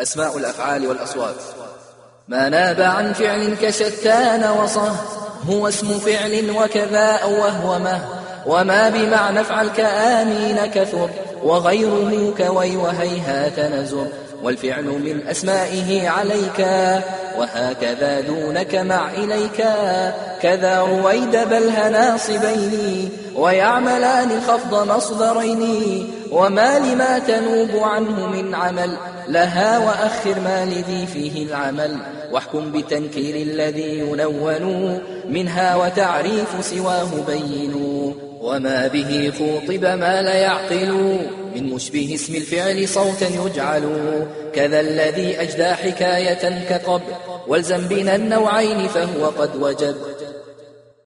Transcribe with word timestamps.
أسماء 0.00 0.38
الأفعال 0.38 0.86
والأصوات. 0.86 1.34
ما 2.28 2.48
ناب 2.48 2.80
عن 2.80 3.12
فعل 3.12 3.56
كشتان 3.62 4.50
وصه 4.50 4.96
هو 5.48 5.68
اسم 5.68 5.98
فعل 5.98 6.50
وكذا 6.50 7.24
وهو 7.24 7.78
مه 7.78 8.00
وما 8.46 8.88
بمعنى 8.88 9.40
افعل 9.40 9.68
كآمين 9.68 10.66
كثر. 10.66 11.10
وغيره 11.44 12.34
كوي 12.38 12.76
وهيهات 12.76 13.60
نزر 13.60 14.06
والفعل 14.42 14.84
من 14.84 15.20
أسمائه 15.30 16.08
عليك 16.08 16.66
وهكذا 17.38 18.20
دونك 18.20 18.74
مع 18.74 19.10
إليك. 19.10 19.64
كذا 20.42 20.80
رويد 20.80 21.36
بله 21.50 21.68
ناصبين 21.68 23.10
ويعملان 23.36 24.30
الخفض 24.30 24.88
مصدرين 24.96 26.10
وما 26.32 26.78
لما 26.78 27.18
تنوب 27.18 27.82
عنه 27.82 28.26
من 28.26 28.54
عمل 28.54 28.96
لها 29.28 29.78
وأخر 29.78 30.40
ما 30.40 30.64
لذي 30.64 31.06
فيه 31.06 31.46
العمل. 31.46 31.96
واحكم 32.32 32.72
بتنكير 32.72 33.36
الذي 33.36 33.98
ينون 33.98 35.00
منها 35.28 35.76
وتعريف 35.76 36.48
سواه 36.60 37.08
بينوا 37.26 38.27
وما 38.58 38.88
به 38.88 39.32
خوطب 39.38 39.84
ما 39.84 40.22
لا 40.22 40.34
يعقل 40.34 40.92
من 41.54 41.64
مشبه 41.74 42.14
اسم 42.14 42.34
الفعل 42.34 42.88
صوتا 42.88 43.28
يجعل 43.46 43.82
كذا 44.54 44.80
الذي 44.80 45.42
أجدى 45.42 45.64
حكاية 45.64 46.66
كقب. 46.68 47.02
والزم 47.48 47.88
بنا 47.88 48.14
النوعين 48.16 48.88
فهو 48.88 49.26
قد 49.26 49.56
وجب. 49.56 49.96